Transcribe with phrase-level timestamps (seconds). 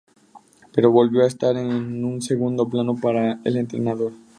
[0.73, 4.13] Pero volvió a estar en un segundo plano para el entrenador.